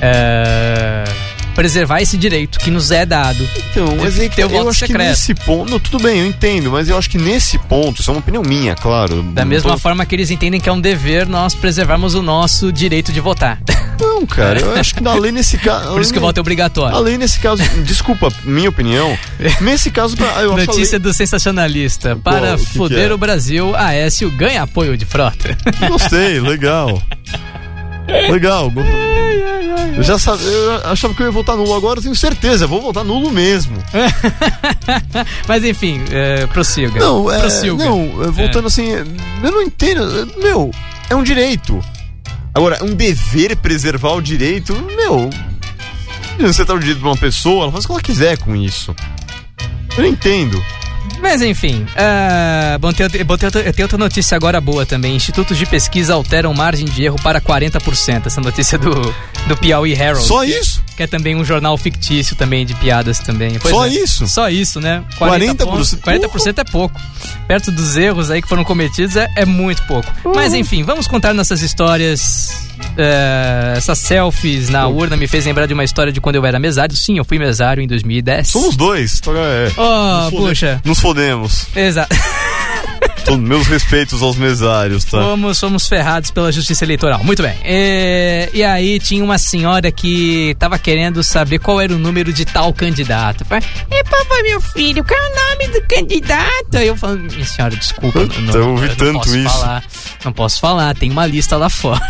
[0.00, 1.04] é,
[1.50, 3.46] preservar esse direito que nos é dado.
[3.70, 5.00] Então, mas aí que ter eu voto acho secreto.
[5.02, 5.70] que nesse ponto.
[5.70, 8.42] Não, tudo bem, eu entendo, mas eu acho que nesse ponto, isso é uma opinião
[8.42, 9.22] minha, claro.
[9.22, 12.72] Da mesma tô- forma que eles entendem que é um dever nós preservarmos o nosso
[12.72, 13.60] direito de votar.
[14.00, 15.90] Não, cara, eu acho que na lei nesse caso.
[15.92, 16.96] Por isso que o voto é obrigatório.
[16.96, 19.16] A lei nesse caso, desculpa, minha opinião.
[19.60, 22.16] Nesse caso, eu a Notícia do sensacionalista.
[22.16, 23.14] Para o que que foder é?
[23.14, 25.56] o Brasil, Aécio ganha apoio de frota.
[25.88, 27.00] Gostei, legal.
[28.30, 28.72] Legal.
[29.96, 32.68] Eu já sabia, eu achava que eu ia votar nulo, agora eu tenho certeza, eu
[32.68, 33.76] vou votar nulo mesmo.
[35.46, 36.98] Mas enfim, é, prossiga.
[37.00, 37.84] Não, é, Prossiga.
[37.84, 40.70] não, é, voltando assim, eu não entendo, é, meu,
[41.08, 41.82] é um direito.
[42.54, 45.30] Agora, é um dever preservar o direito, meu,
[46.38, 48.94] você tá o direito de uma pessoa, ela faz o que ela quiser com isso.
[49.96, 50.62] Eu não entendo.
[51.22, 55.14] Mas enfim, ah, bom, tem, tem, tem outra- tem outra notícia agora boa também.
[55.14, 58.26] Institutos de pesquisa alteram margem de erro para 40%.
[58.26, 58.90] Essa notícia do,
[59.46, 60.24] do Piauí Herald.
[60.26, 60.82] Só que- isso?
[60.96, 63.58] Que é também um jornal fictício também de piadas também.
[63.58, 63.88] Pois Só é.
[63.88, 64.28] isso?
[64.28, 65.02] Só isso, né?
[65.18, 67.00] 40%, pontos- 40% é pouco.
[67.48, 70.10] Perto dos erros aí que foram cometidos é, é muito pouco.
[70.34, 72.68] Mas enfim, vamos contar nossas histórias.
[72.96, 76.58] É, essas selfies na urna me fez lembrar de uma história de quando eu era
[76.58, 76.94] mesário.
[76.96, 78.48] Sim, eu fui mesário em 2010.
[78.48, 79.18] Somos dois.
[79.18, 80.80] então, é, Oh, nos puxa.
[80.84, 81.66] Nos fodemos.
[81.74, 82.14] Exato.
[83.22, 85.22] Então, meus respeitos aos mesários, tá?
[85.22, 87.22] Fomos, fomos ferrados pela justiça eleitoral.
[87.22, 87.54] Muito bem.
[87.62, 92.44] É, e aí tinha uma senhora que tava querendo saber qual era o número de
[92.44, 93.44] tal candidato.
[93.44, 96.74] Falei, E papai, meu filho, qual é o nome do candidato?
[96.76, 98.20] Aí eu falo, minha senhora, desculpa.
[98.54, 99.48] Eu ouvi não tanto posso isso.
[99.58, 99.84] Falar,
[100.24, 102.00] não posso falar, tem uma lista lá fora.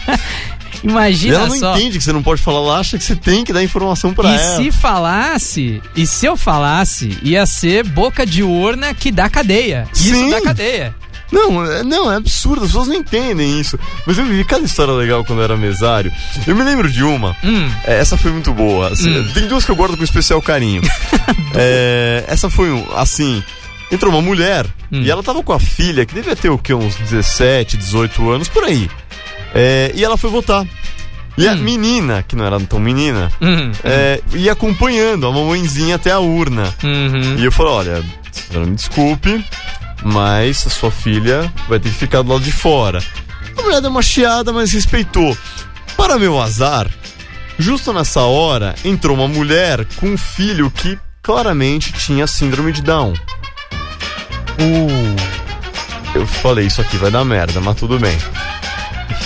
[0.82, 1.76] E Imagina ela não só.
[1.76, 4.30] entende que você não pode falar, ela acha que você tem que dar informação pra
[4.30, 4.56] E ela.
[4.56, 9.86] se falasse, e se eu falasse, ia ser boca de urna que dá cadeia.
[9.94, 10.30] Isso Sim.
[10.30, 10.94] dá cadeia.
[11.32, 13.78] Não, é- não, é absurdo, as pessoas não entendem isso.
[14.04, 16.10] Mas eu vivi cada história legal quando eu era mesário.
[16.44, 17.70] Eu me lembro de uma, Hum.
[17.84, 18.88] é, essa foi muito boa.
[18.88, 19.28] assim, Hum.
[19.32, 20.82] Tem duas que eu guardo com especial carinho.
[21.54, 23.42] É, essa foi assim.
[23.90, 25.02] Entrou uma mulher Hum.
[25.02, 26.72] e ela tava com a filha, que devia ter o quê?
[26.74, 28.88] Uns 17, 18 anos, por aí.
[29.54, 30.66] É, e ela foi votar.
[31.38, 31.56] E a Hum.
[31.58, 33.70] menina, que não era tão menina, Hum.
[33.84, 36.64] é, ia acompanhando a mamãezinha até a urna.
[36.82, 37.36] Uhum.
[37.38, 39.44] E eu falei, olha, senhora, me desculpe,
[40.02, 43.02] mas a sua filha vai ter que ficar do lado de fora.
[43.56, 45.36] A mulher deu uma chiada, mas respeitou.
[45.96, 46.88] Para meu azar,
[47.58, 53.12] justo nessa hora, entrou uma mulher com um filho que claramente tinha síndrome de Down.
[54.58, 55.16] Uh,
[56.14, 58.16] eu falei, isso aqui vai dar merda, mas tudo bem.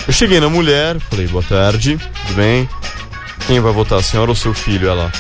[0.07, 2.69] Eu cheguei na mulher, falei, boa tarde, tudo bem?
[3.47, 4.87] Quem vai votar, a senhora ou seu filho?
[4.87, 5.11] Ela,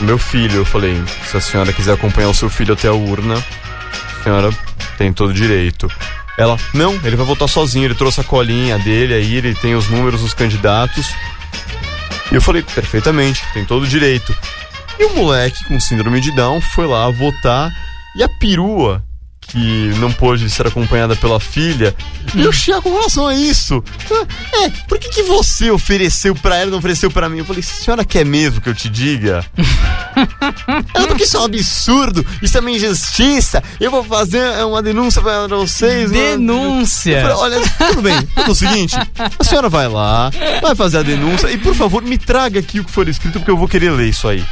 [0.00, 0.96] meu filho, eu falei,
[1.28, 4.50] se a senhora quiser acompanhar o seu filho até a urna, a senhora
[4.96, 5.88] tem todo direito.
[6.38, 9.88] Ela, não, ele vai votar sozinho, ele trouxe a colinha dele aí, ele tem os
[9.88, 11.06] números dos candidatos.
[12.32, 14.34] E eu falei, perfeitamente, tem todo direito.
[14.98, 17.70] E o moleque com síndrome de Down foi lá votar
[18.16, 19.04] e a perua,
[19.54, 21.94] que não pôde ser acompanhada pela filha,
[22.34, 23.82] eu chia com relação a isso.
[24.10, 27.38] Ah, É, por que, que você ofereceu pra ela e não ofereceu pra mim?
[27.38, 29.44] Eu falei, senhora quer mesmo que eu te diga?
[30.94, 35.20] Ela, porque isso é um absurdo, isso é uma injustiça, eu vou fazer uma denúncia
[35.22, 36.10] pra vocês.
[36.10, 37.20] né?" Denúncia.
[37.20, 38.96] Falei, olha, tudo bem, é o seguinte,
[39.38, 40.30] a senhora vai lá,
[40.62, 43.50] vai fazer a denúncia e por favor me traga aqui o que for escrito porque
[43.50, 44.44] eu vou querer ler isso aí.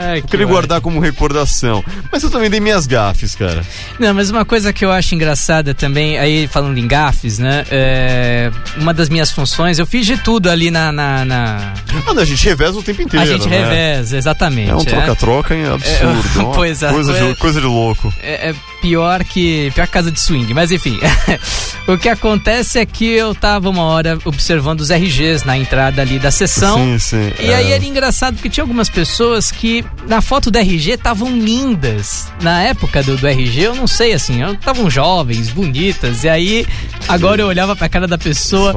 [0.00, 1.84] Ai, Vou querer que guardar como recordação.
[2.12, 3.64] Mas eu também dei minhas gafes, cara.
[3.98, 7.64] Não, mas uma coisa que eu acho engraçada também, aí falando em gafes, né?
[7.70, 10.90] é, uma das minhas funções, eu fiz de tudo ali na.
[10.90, 11.74] na, na-
[12.06, 13.24] Ah, não, a gente reveza o tempo inteiro.
[13.24, 13.58] A gente né?
[13.58, 14.70] reveza, exatamente.
[14.70, 16.18] É um troca Troca-troca é absurdo.
[16.48, 17.28] É, pois é, coisa, é.
[17.28, 18.12] de, coisa de louco.
[18.22, 20.98] é, é pior que pior que casa de swing, mas enfim.
[21.86, 26.18] o que acontece é que eu tava uma hora observando os RGs na entrada ali
[26.18, 26.78] da sessão.
[26.78, 27.32] Sim, sim.
[27.40, 27.56] E é.
[27.56, 32.28] aí era engraçado porque tinha algumas pessoas que na foto do RG estavam lindas.
[32.40, 36.24] Na época do, do RG, eu não sei assim, estavam jovens, bonitas.
[36.24, 36.66] E aí
[37.06, 38.74] agora eu olhava pra cara da pessoa,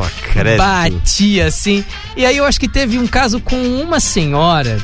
[0.58, 1.84] batia assim.
[2.16, 4.78] E aí eu acho que teve um caso com uma senhora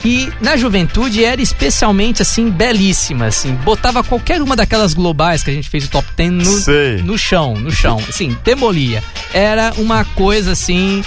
[0.00, 5.52] que na juventude era especialmente assim belíssima, assim, botava qualquer uma daquelas globais que a
[5.52, 6.58] gente fez o top 10 no,
[7.02, 9.02] no chão, no chão, assim, demolia.
[9.32, 11.02] Era uma coisa assim,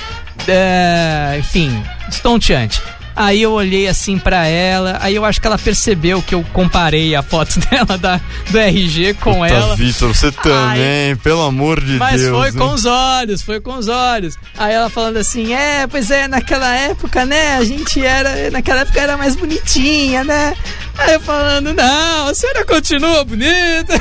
[0.47, 2.81] é, enfim, estonteante.
[3.19, 7.13] Aí eu olhei assim pra ela, aí eu acho que ela percebeu que eu comparei
[7.13, 9.75] a foto dela da, do RG com Puta, ela.
[9.75, 12.37] Vitor, você também, pelo amor de Mas Deus.
[12.37, 12.53] foi hein?
[12.53, 14.37] com os olhos, foi com os olhos.
[14.57, 19.01] Aí ela falando assim, é, pois é, naquela época, né, a gente era, naquela época
[19.01, 20.55] era mais bonitinha, né?
[20.97, 23.95] Aí eu falando, não, a senhora continua bonita.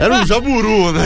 [0.00, 1.04] Era um jaburu, né?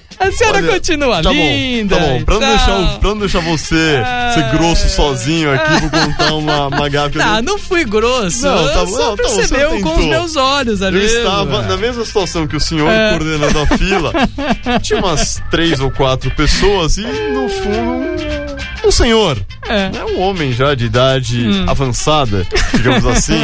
[0.20, 1.96] A senhora Olha, continua Tá linda.
[1.96, 2.24] bom, tá bom.
[2.24, 4.32] Pra não, deixar, pra não deixar você Ah.
[4.34, 7.18] ser grosso sozinho aqui, vou contar uma, uma gafe.
[7.18, 7.42] Não, dei.
[7.42, 8.42] não fui grosso.
[8.44, 10.98] Não, tá só não, tá percebeu com os meus olhos ali.
[10.98, 13.10] Eu estava na mesma situação que o senhor É.
[13.10, 14.12] coordenando a fila.
[14.82, 18.47] Tinha umas três ou quatro pessoas e, no fundo,
[18.88, 19.38] um, senhor.
[19.68, 19.90] É.
[19.90, 23.38] né, Um homem já de idade avançada, digamos assim.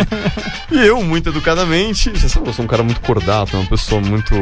[0.70, 4.34] E eu, muito educadamente, você sabe, eu sou um cara muito cordato, uma pessoa muito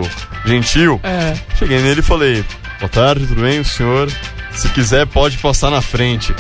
[0.45, 1.01] gentil.
[1.03, 1.35] É.
[1.59, 2.45] Cheguei nele e falei:
[2.79, 3.61] Boa tarde, tudo bem?
[3.61, 4.11] O senhor,
[4.53, 6.35] se quiser, pode passar na frente.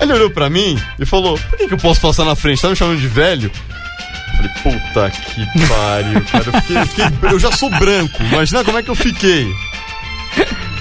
[0.00, 2.60] Ele olhou pra mim e falou: Por que, que eu posso passar na frente?
[2.62, 3.50] Tá me chamando de velho?
[3.52, 6.44] Eu Falei, puta que pariu, cara.
[6.46, 9.46] Eu, fiquei, eu fiquei- eu já sou branco, imagina como é que eu fiquei.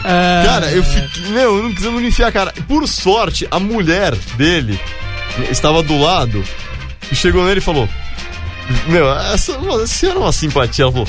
[0.03, 1.27] Ah, Cara, eu fiquei.
[1.29, 2.53] Meu, eu não quis me enfiar a cara.
[2.67, 4.79] Por sorte, a mulher dele
[5.49, 6.43] estava do lado
[7.11, 7.87] e chegou nele e falou:
[8.87, 10.83] Meu, essa, essa é uma simpatia.
[10.85, 11.07] Ela falou: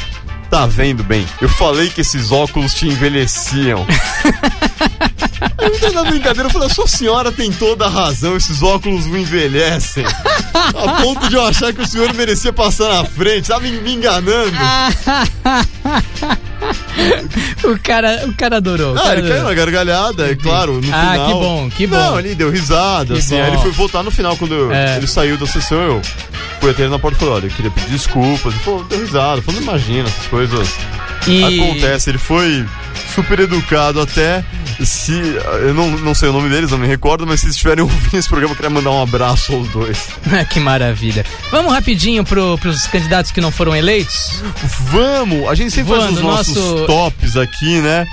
[0.51, 1.27] Tá vendo bem?
[1.41, 3.87] Eu falei que esses óculos te envelheciam.
[5.59, 8.63] Aí eu entrei na brincadeira eu falei: A sua senhora tem toda a razão, esses
[8.63, 10.05] óculos me envelhecem.
[10.55, 13.95] A ponto de eu achar que o senhor merecia passar na frente, tá me, me
[13.95, 14.53] enganando.
[17.65, 18.95] o cara, o cara adorou.
[18.95, 21.27] o Ah, cara ele caiu na gargalhada, é claro, no Ah, final.
[21.27, 21.97] que bom, que bom.
[21.97, 23.37] Não, ele deu risada, Que assim.
[23.37, 23.43] bom.
[23.43, 24.97] Aí ele foi voltar no final, quando eu- É.
[24.97, 26.03] ele saiu da sessão, eu
[26.61, 28.53] fui até ele na porta e falei, olha, eu queria pedir desculpas.
[28.55, 29.43] Ele falou, deu risada.
[29.43, 30.69] Falou, não imagina, essas coisas
[31.27, 32.13] E- acontecem.
[32.13, 32.65] Ele foi
[33.15, 34.45] super educado até
[34.85, 35.13] se...
[35.63, 38.29] Eu não, não sei o nome deles, não me recordo, mas se estiverem ouvindo esse
[38.29, 40.09] programa, eu queria mandar um abraço aos dois.
[40.51, 41.25] que maravilha.
[41.51, 44.43] Vamos rapidinho pro, pros candidatos que não foram eleitos?
[44.91, 45.49] Vamos!
[45.49, 48.07] A gente sempre faz os nossos nosso- tops aqui, né?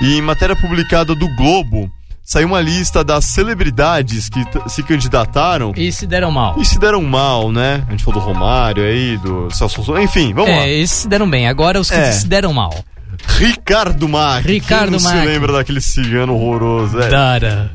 [0.00, 1.90] E em matéria publicada do Globo,
[2.22, 6.56] saiu uma lista das celebridades que se candidataram E se deram mal.
[6.60, 7.84] e se deram mal, né?
[7.86, 10.62] A gente falou do Romário aí, do Celso Souza, enfim, vamos lá.
[10.66, 11.46] É, eles se deram bem.
[11.48, 12.12] Agora os que É.
[12.12, 12.74] se deram mal.
[13.38, 14.46] Ricardo Mack.
[14.46, 15.20] Ricardo Quem não Mack.
[15.20, 17.00] se lembra daquele cigano horroroso?
[17.00, 17.08] É.
[17.08, 17.70] Dara.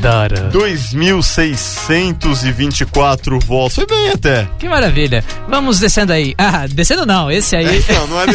[0.00, 0.48] Dara.
[0.52, 3.74] 2.624 votos.
[3.74, 4.48] Foi bem até.
[4.58, 5.24] Que maravilha.
[5.48, 6.34] Vamos descendo aí.
[6.38, 7.28] Ah, descendo não.
[7.30, 7.82] Esse aí.
[7.88, 8.34] Não, não é não.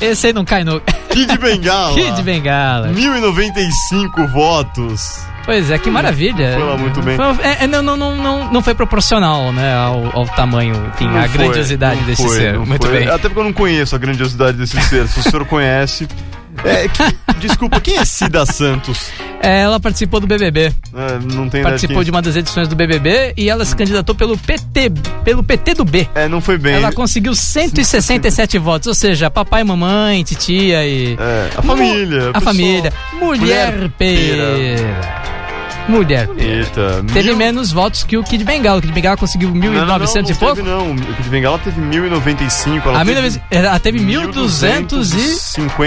[0.00, 0.80] esse aí não cai no.
[1.10, 1.94] Kid Bengala.
[1.94, 2.88] Kid Bengala.
[2.92, 5.20] 1.095 votos.
[5.44, 6.52] Pois é, que maravilha.
[6.54, 7.16] Foi lá muito bem.
[7.16, 11.08] Foi- é, é, não, não, não, não, não foi proporcional, né, ao, ao tamanho, enfim,
[11.16, 12.58] à grandiosidade desse foi, ser.
[12.58, 12.98] Muito foi.
[12.98, 13.08] bem.
[13.08, 15.08] Até porque eu não conheço a grandiosidade desse ser.
[15.08, 16.08] Se o senhor conhece.
[16.64, 19.10] É, que- desculpa, quem é Cida Santos?
[19.42, 20.72] É, ela participou do BBB.
[20.94, 24.36] É, não tem Participou de uma das edições do BBB e ela se candidatou pelo
[24.38, 24.92] PT,
[25.24, 26.08] pelo PT do B.
[26.14, 26.74] É, não foi bem.
[26.74, 31.14] Ela conseguiu 167 votos, ou seja, papai, mamãe, titia e.
[31.18, 32.26] É, a família.
[32.26, 32.92] o A pessoal- família.
[33.20, 35.41] Mulher, Mulher pera.
[35.88, 36.28] Mulher.
[36.36, 37.04] Eita.
[37.12, 38.78] Teve mil- menos votos que o Kid Bengala.
[38.78, 40.62] O Kid Bengala conseguiu 1.900 Não, não, não, não e pouco.
[40.62, 40.92] Não.
[40.92, 42.88] O Kid Bengala teve 1095.
[42.88, 45.36] Ela A teve 1900 ela teve 1.200 e.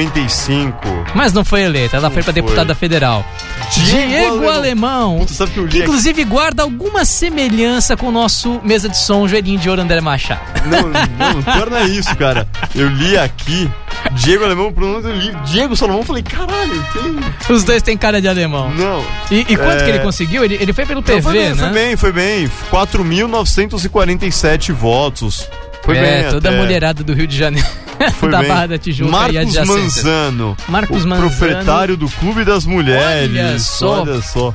[0.09, 1.05] 55.
[1.13, 2.41] Mas não foi eleita, ela foi pra foi.
[2.41, 3.25] deputada federal.
[3.73, 5.19] Diego Diego, Alemão.
[5.19, 8.97] Puta, sabe que eu li que inclusive guarda alguma semelhança com o nosso mesa de
[8.97, 10.41] som, joelhinho de ouro André Machado.
[10.65, 12.47] Não, não, pior não é isso, cara.
[12.73, 13.69] Eu li aqui,
[14.13, 17.55] Diego Alemão, pronto, eu li Diego Salomão, falei, caralho, tem.
[17.55, 18.71] Os dois têm cara de alemão.
[18.71, 19.03] Não.
[19.31, 19.84] E, e quanto É.
[19.85, 20.43] que ele conseguiu?
[20.43, 21.55] Ele, ele foi pelo PV, foi bem, né?
[21.55, 22.51] foi bem, foi bem.
[22.71, 25.49] 4.947 votos.
[25.83, 26.31] Foi é, bem.
[26.31, 26.61] toda a até.
[26.61, 27.67] mulherada do Rio de Janeiro.
[28.19, 28.49] Foi da bem.
[28.49, 29.55] Barra da Tijuca Marcos.
[29.55, 30.57] Manzano.
[30.67, 31.29] Marcos Manzano.
[31.29, 33.31] proprietário do Clube das Mulheres.
[33.31, 34.01] Olha só.
[34.01, 34.53] Olha só.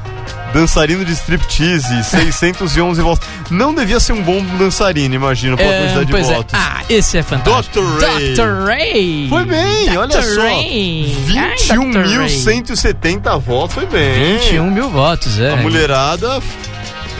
[0.52, 3.28] Dançarino de striptease, 611 votos.
[3.50, 6.22] Não devia ser um bom dançarino, imagino, pela É, quantidade de é.
[6.34, 6.54] votos.
[6.54, 7.80] Ah, esse é fantástico.
[7.80, 8.00] Dr.
[8.04, 8.34] Ray.
[8.34, 8.64] Dr.
[8.66, 9.26] Ray.
[9.28, 10.22] Foi bem, olha Dr.
[10.22, 10.40] só.
[10.40, 10.40] Dr.
[10.40, 11.16] Ray.
[11.26, 14.38] 21.170 votos, foi bem.
[14.38, 15.52] 21 mil votos, é.
[15.52, 16.40] A mulherada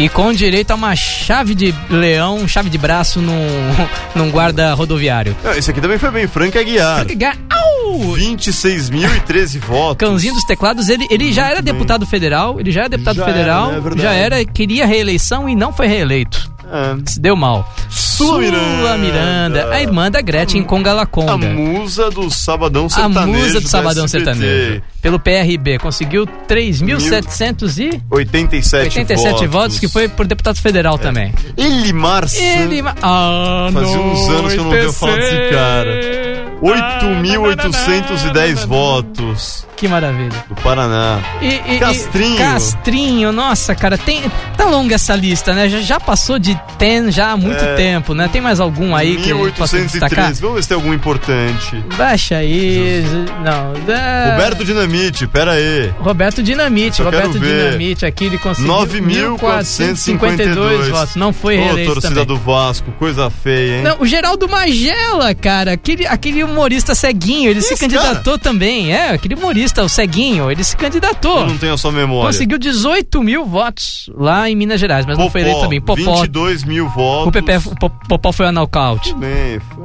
[0.00, 3.46] E com direito a uma chave de leão, chave de braço num,
[4.16, 5.36] num guarda rodoviário.
[5.44, 7.04] Não, esse aqui também foi bem, Frank Aguiar.
[7.50, 8.16] Au!
[8.16, 9.98] 26.013 votos.
[9.98, 11.74] Cãozinho dos teclados, ele, ele já era bem.
[11.74, 13.92] deputado federal, ele já era deputado Já federal, era, né?
[13.94, 16.50] É já era, queria reeleição e não foi reeleito.
[16.72, 16.96] É.
[17.10, 17.68] Se deu mal.
[17.88, 18.98] Sula Miranda.
[18.98, 21.36] Miranda, a irmã da Gretchen Conga A Laconga.
[21.48, 23.26] musa do Sabadão A Sertanejo.
[23.26, 24.24] musa do Sabadão SBT.
[24.34, 24.82] Sertanejo.
[25.02, 29.78] Pelo PRB, conseguiu 3.787 87, votos.
[29.78, 31.32] que foi por deputado federal também.
[31.56, 32.82] Elimar Ele.
[32.82, 32.94] Santos.
[33.02, 36.49] Ah, Fazia uns anos que eu não ouvia falar desse cara.
[36.62, 40.44] 8.810 votos Que maravilha.
[40.48, 41.18] do Paraná.
[41.40, 42.36] E, e- e- Castrinho.
[42.36, 44.22] Castrinho, nossa, cara, tem.
[44.56, 45.68] Tá longa essa lista, né?
[45.70, 47.74] Já, já passou de 10 já há muito É.
[47.74, 48.28] tempo, né?
[48.30, 50.30] Tem mais algum aí que eu possa destacar?
[50.30, 50.40] 1813.
[50.42, 51.82] Vamos ver se tem algum importante.
[51.96, 53.02] Baixa aí.
[53.44, 53.72] Não.
[53.86, 55.90] da- Roberto Dinamite, pera aí.
[55.98, 57.38] Roberto Dinamite, Roberto.
[57.38, 61.16] Dinamite aqui, ele conseguiu 9.452 votos.
[61.16, 62.26] Não foi Ô, reeleito torcida também.
[62.26, 63.82] do Vasco, coisa feia, hein?
[63.82, 68.92] Não, o Geraldo Magela, cara, aquele, aquele humorista ceguinho, ele se candidatou também.
[68.92, 71.40] É, aquele humorista, o ceguinho, ele se candidatou.
[71.40, 72.26] Eu não tenho a sua memória.
[72.32, 75.80] Conseguiu 18 mil votos lá em Minas Gerais, mas não foi eleito também.
[75.80, 77.32] Popó, 22 mil votos.
[77.66, 79.14] o Po- Popó foi a nocaute.
[79.14, 79.30] Bem,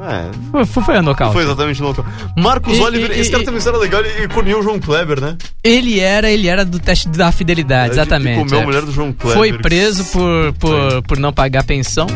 [0.02, 1.32] é, Foi, foi, a nocaute.
[1.32, 2.04] foi exatamente no local.
[2.36, 5.20] Marcos E- Oliver, e- esse cara e- também era legal, ele corneou o João Kleber,
[5.20, 5.36] né?
[5.62, 8.38] Ele era, ele era do teste da fidelidade, Ele exatamente.
[8.38, 8.62] comeu é.
[8.62, 9.38] a mulher do João Kleber.
[9.38, 12.06] Foi preso por, por, por não pagar pensão.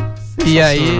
[0.46, 0.98] E aí.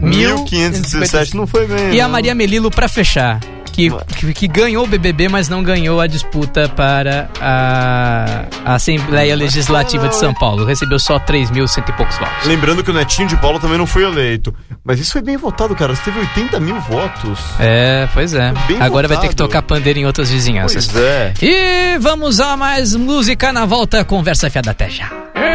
[0.00, 0.44] Sensacional.
[0.44, 1.92] 1517 não foi bem.
[1.94, 2.10] E a não.
[2.12, 3.40] Maria Melilo pra fechar.
[3.72, 9.34] Que, que, que ganhou o BBB, mas não ganhou a disputa para a, a Assembleia
[9.36, 10.64] Legislativa de São Paulo.
[10.64, 12.46] Recebeu só 3 mil cento e poucos votos.
[12.46, 14.52] Lembrando que o Netinho de Paula também não foi eleito.
[14.84, 15.94] Mas isso foi bem votado, cara.
[15.94, 17.38] Você teve 80 mil votos.
[17.60, 18.52] É, pois é.
[18.80, 19.48] Agora vai ter que votado.
[19.48, 20.88] tocar pandeiro em outras vizinhanças.
[20.88, 21.32] Pois é.
[21.40, 24.04] E vamos a mais música na volta.
[24.04, 25.10] Conversa fiada até já.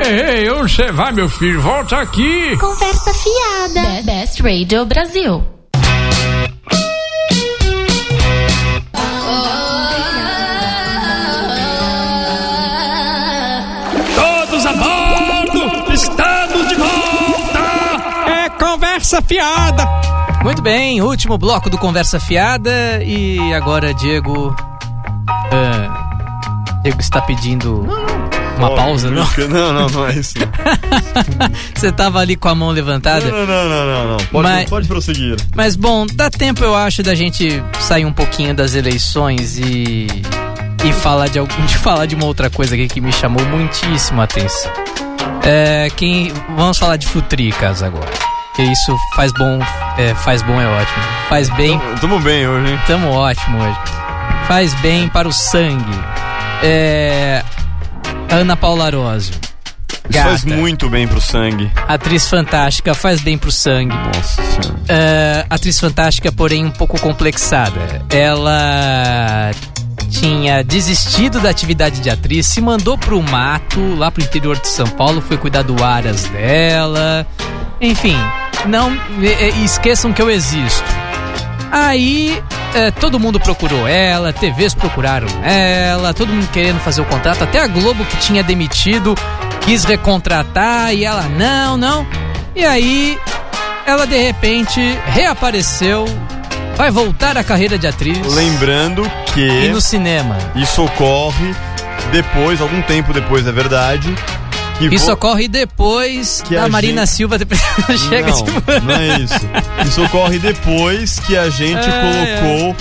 [0.08, 1.62] Ei, ei, onde você vai, meu filho?
[1.62, 2.56] Volta aqui!
[2.58, 3.82] Conversa fiada.
[3.82, 5.44] Be- Best Radio Brasil.
[14.15, 15.91] Todos a bordo!
[15.94, 17.60] Estamos de volta!
[18.32, 19.86] É conversa fiada!
[20.44, 23.02] Muito bem, último bloco do Conversa Fiada.
[23.04, 24.56] E agora, Diego.
[25.52, 27.88] ah, Diego está pedindo
[28.58, 29.26] uma Ó, pausa, não?
[29.50, 30.34] Não, não, não é isso.
[31.76, 33.26] Você tava ali com a mão levantada.
[33.30, 34.18] Não, não, não, não, não.
[34.18, 35.36] Pode, Mas- pode prosseguir.
[35.56, 40.08] Mas bom, dá tempo eu acho da gente sair um pouquinho das eleições e
[40.84, 44.22] e falar de algum de falar de uma outra coisa aqui que me chamou muitíssimo
[44.22, 44.72] a atenção.
[45.44, 48.12] É, quem vamos falar de futricas agora.
[48.56, 49.60] Que isso faz bom,
[49.98, 51.04] é, faz bom é ótimo.
[51.28, 52.80] Faz bem, Tamo, tamo bem hoje, hein?
[52.88, 53.78] tamo ótimo hoje.
[54.48, 56.00] Faz bem para o sangue.
[56.63, 57.44] É,
[58.36, 59.34] Ana Paula Arósio.
[60.10, 60.58] Isso faz Gata.
[60.60, 61.71] muito bem pro sangue.
[61.88, 63.95] Atriz fantástica, faz bem pro sangue.
[63.95, 64.80] Nossa senhora.
[64.89, 68.04] É, atriz fantástica, porém um pouco complexada.
[68.10, 69.52] Ela
[70.10, 74.86] tinha desistido da atividade de atriz, se mandou pro mato, lá pro interior de São
[74.86, 77.26] Paulo, foi cuidar do aras dela.
[77.80, 78.17] Enfim,
[78.67, 78.91] não
[79.63, 80.84] esqueçam que eu existo.
[81.71, 82.43] Aí
[82.76, 87.60] é, todo mundo procurou ela, TVs procuraram ela, todo mundo querendo fazer o contrato, até
[87.60, 89.16] a Globo que tinha demitido
[89.62, 92.06] quis recontratar e ela não, não.
[92.56, 93.18] E aí
[93.86, 96.06] ela de repente reapareceu,
[96.76, 100.38] vai voltar à carreira de atriz Lembrando que e no cinema.
[100.56, 101.56] isso ocorre
[102.12, 104.14] depois, algum tempo depois, é verdade.
[104.78, 107.62] Que Isso vo- ocorre depois Que da a Marina gente- Silva depois
[108.10, 108.52] chega não, de...
[108.86, 109.40] não é isso.
[109.88, 112.76] Isso ocorre depois que a gente Ai, colocou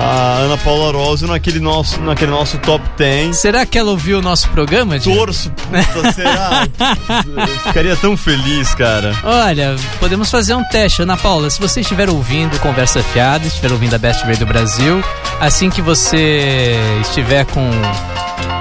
[0.00, 3.36] a Ana Paula Rosio naquele nosso, naquele nosso top 10.
[3.36, 4.98] Será que ela ouviu o nosso programa?
[4.98, 5.18] Diego?
[5.18, 6.66] Torço, puta, será?
[7.66, 9.14] Ficaria tão feliz, cara.
[9.22, 11.02] Olha, podemos fazer um teste.
[11.02, 15.04] Ana Paula, se você estiver ouvindo Conversa Fiada, estiver ouvindo a Best Radio Brasil,
[15.38, 17.70] assim que você estiver com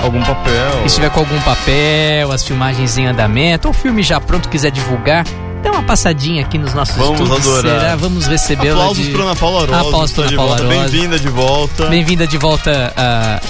[0.04, 0.86] Algum papel.
[0.86, 5.25] estiver com algum papel, as filmagens em andamento, ou filme já pronto, quiser divulgar,
[5.62, 7.48] dá uma passadinha aqui nos nossos Vamos estúdios.
[7.48, 7.80] adorar.
[7.82, 7.95] Será?
[7.95, 9.12] Vamos recebê-la Aplausos de...
[9.12, 9.76] pra Ana Paula Rosio.
[9.76, 10.52] Aplausos de Ana Paula.
[10.56, 10.69] Rosio.
[10.69, 11.86] Bem-vinda de volta.
[11.88, 13.41] Bem-vinda de volta à,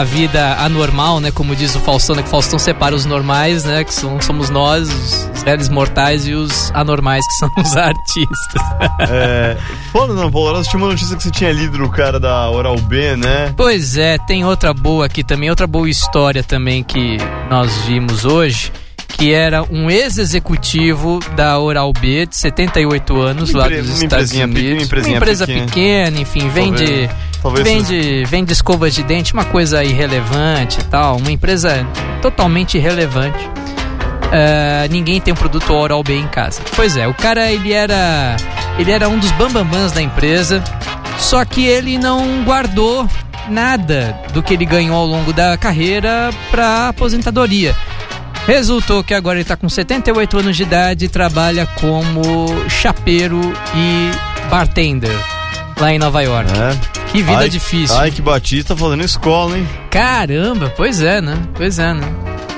[0.00, 1.30] à vida anormal, né?
[1.30, 2.22] Como diz o Faustão, né?
[2.22, 3.84] Que o Faustão separa os normais, né?
[3.84, 8.62] Que são, somos nós, os, os réis mortais, e os anormais, que são os artistas.
[9.00, 9.56] É,
[9.92, 12.76] foda, Ana Paula Rosio, tinha uma notícia que você tinha lido do cara da Oral
[12.78, 13.52] B, né?
[13.56, 17.16] Pois é, tem outra boa aqui também, outra boa história também que
[17.50, 18.72] nós vimos hoje,
[19.12, 24.32] que era um ex-executivo da Oral B, de 78 anos, Uma lá dos uma Estados
[24.32, 24.88] empresinha Unidos.
[24.88, 25.66] pequena, uma empresa pequena.
[25.66, 27.10] pequena, enfim, vende, Talvez-
[27.42, 31.86] talvez vende, vende escovas de dente, uma coisa irrelevante e tal, uma empresa
[32.20, 33.38] totalmente irrelevante.
[34.32, 36.60] ah, ninguém tem um produto Oral B em casa.
[36.74, 38.36] Pois é, o cara ele era
[38.78, 40.62] ele era um dos bambambãs da empresa,
[41.18, 43.06] só que ele não guardou
[43.48, 47.76] nada do que ele ganhou ao longo da carreira para aposentadoria.
[48.46, 53.40] Resultou que agora ele tá com 78 anos de idade e trabalha como chapeiro
[53.74, 54.10] e
[54.50, 55.16] bartender
[55.80, 56.50] lá em Nova York.
[56.52, 57.02] É.
[57.10, 57.96] Que vida Ai, difícil.
[57.96, 59.68] Ai, que Batista fazendo escola, hein?
[59.90, 61.36] Caramba, pois é, né?
[61.54, 62.06] Pois é, né?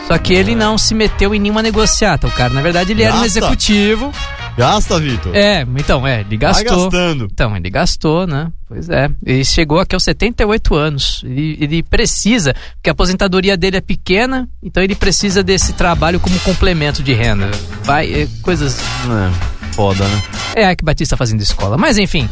[0.07, 2.53] Só que ele não se meteu em nenhuma negociata, o cara.
[2.53, 4.13] Na verdade, ele era um executivo.
[4.57, 5.35] Gasta, Vitor.
[5.35, 6.91] É, então, é, ele gastou.
[6.91, 7.29] gastando.
[7.33, 8.53] Então, ele gastou, né?
[8.69, 9.11] Pois é.
[9.25, 11.23] Ele chegou aqui aos 78 anos.
[11.25, 16.39] Ele, ele precisa, porque a aposentadoria dele é pequena, então ele precisa desse trabalho como
[16.41, 17.51] complemento de renda.
[17.83, 18.79] Vai, é, coisas.
[18.81, 20.23] É, foda, né?
[20.55, 21.77] É a que Batista fazendo escola.
[21.77, 22.29] Mas enfim,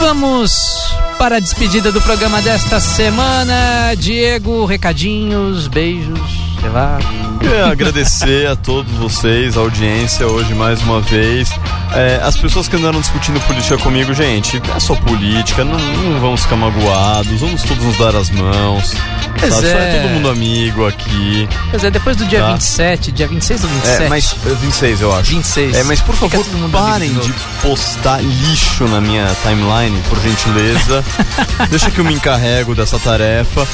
[0.00, 3.94] vamos para a despedida do programa desta semana.
[3.96, 6.98] Diego, recadinhos, beijos, lá.
[7.40, 11.50] Queria agradecer a todos vocês, a audiência hoje mais uma vez.
[11.94, 16.42] É, as pessoas que andaram discutindo política comigo, gente, é só política, não, não vamos
[16.42, 18.94] ficar magoados, vamos todos nos dar as mãos.
[19.38, 19.66] Pois sabe?
[19.68, 20.00] Só é.
[20.00, 21.48] todo mundo amigo aqui.
[21.70, 22.52] Quer dizer, depois do dia Tá.
[22.52, 24.02] 27, dia 26 ou 27?
[24.02, 25.30] É, mas é, 26 eu acho.
[25.30, 25.76] 26.
[25.76, 27.32] É, mas por favor, parem de
[27.62, 31.04] postar lixo na minha timeline, por gentileza.
[31.70, 33.66] Deixa que eu me encarrego dessa tarefa.